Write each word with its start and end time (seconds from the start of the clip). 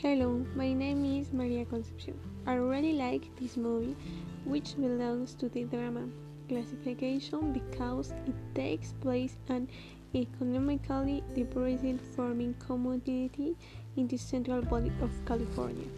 Hello, 0.00 0.46
my 0.54 0.72
name 0.72 1.04
is 1.04 1.32
Maria 1.32 1.64
Concepcion. 1.64 2.14
I 2.46 2.54
really 2.54 2.92
like 2.92 3.34
this 3.34 3.56
movie, 3.56 3.96
which 4.44 4.76
belongs 4.76 5.34
to 5.34 5.48
the 5.48 5.64
drama 5.64 6.04
classification 6.48 7.52
because 7.52 8.12
it 8.24 8.36
takes 8.54 8.92
place 9.00 9.36
in 9.48 9.56
an 9.56 9.68
economically 10.14 11.24
depressed 11.34 12.00
farming 12.14 12.54
community 12.64 13.56
in 13.96 14.06
the 14.06 14.16
central 14.16 14.62
valley 14.62 14.92
of 15.02 15.10
California. 15.26 15.88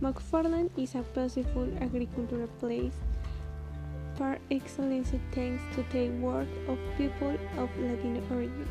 McFarland 0.00 0.70
is 0.76 0.94
a 0.94 1.02
peaceful 1.02 1.68
agricultural 1.80 2.46
place 2.60 2.94
par 4.16 4.38
excellence 4.52 5.10
thanks 5.32 5.64
to 5.74 5.82
the 5.90 6.10
work 6.20 6.46
of 6.68 6.78
people 6.96 7.36
of 7.56 7.68
Latino 7.80 8.22
origin. 8.30 8.68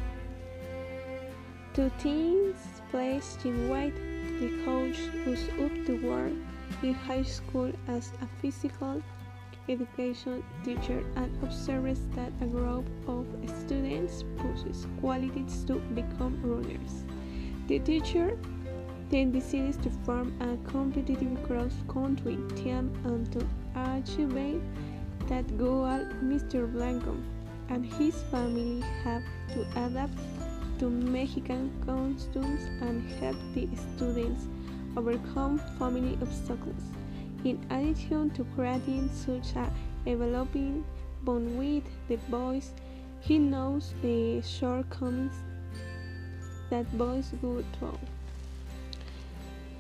Two 1.74 1.92
teens 2.00 2.56
placed 2.90 3.46
in 3.46 3.68
white 3.68 3.94
the 4.40 4.50
coach 4.66 4.98
was 5.26 5.42
up 5.64 5.74
to 5.86 5.96
work 6.08 6.34
in 6.84 6.94
high 6.94 7.24
school 7.24 7.72
as 7.88 8.12
a 8.22 8.28
physical 8.42 9.02
education 9.70 10.44
teacher 10.64 11.04
and 11.16 11.44
observes 11.44 12.00
that 12.16 12.32
a 12.42 12.46
group 12.46 12.86
of 13.08 13.26
students 13.66 14.24
possess 14.38 14.88
qualities 15.00 15.64
to 15.66 15.76
become 15.94 16.40
runners. 16.44 17.04
The 17.68 17.80
teacher 17.80 18.38
then 19.10 19.32
decides 19.32 19.78
to 19.78 19.90
form 20.06 20.34
a 20.42 20.58
competitive 20.70 21.42
cross-country 21.44 22.38
team 22.56 22.92
and 23.06 23.32
to 23.34 23.46
achieve 23.76 24.62
that 25.28 25.58
goal 25.58 25.86
Mr. 26.24 26.72
Blanco 26.72 27.16
and 27.70 27.86
his 27.86 28.22
family 28.32 28.82
have 29.04 29.24
to 29.54 29.66
adapt 29.86 30.18
to 30.80 30.90
Mexican 30.90 31.72
customs 31.86 32.57
and 32.98 33.10
help 33.20 33.38
the 33.54 33.68
students 33.96 34.46
overcome 34.96 35.60
family 35.78 36.18
obstacles. 36.22 36.84
In 37.44 37.60
addition 37.70 38.32
to 38.32 38.44
creating 38.56 39.10
such 39.14 39.56
a 39.56 39.72
developing 40.06 40.84
bond 41.24 41.58
with 41.58 41.84
the 42.08 42.18
boys, 42.30 42.72
he 43.20 43.38
knows 43.38 43.94
the 44.02 44.42
shortcomings 44.42 45.34
that 46.70 46.86
boys 46.98 47.32
go 47.42 47.64
through. 47.78 48.00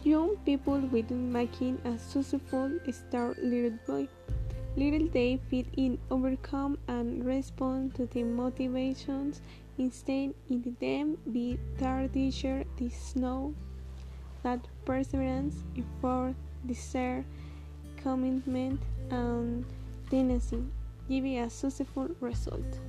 Young 0.04 0.38
people 0.45 0.80
with 0.80 1.10
making 1.12 1.82
a 1.84 1.98
successful 1.98 2.72
start 2.92 3.44
little 3.44 3.78
boy. 3.88 4.08
Little 4.76 5.08
they 5.08 5.40
fit 5.50 5.66
in, 5.76 5.98
overcome, 6.12 6.78
and 6.88 7.26
respond 7.26 7.95
to 7.95 8.06
the 8.06 8.23
motivations 8.23 9.42
Instead, 9.78 10.33
in 10.50 10.75
them 10.80 11.17
be 11.31 11.59
their 11.78 12.08
teacher 12.08 12.64
the 12.78 12.89
snow 12.89 13.53
that 14.44 14.59
perseverance, 14.86 15.64
effort, 15.78 16.36
desire, 16.66 17.23
commitment, 17.98 18.81
and 19.11 19.66
tenacity 20.09 20.64
give 21.08 21.25
a 21.25 21.50
successful 21.50 22.09
result. 22.20 22.80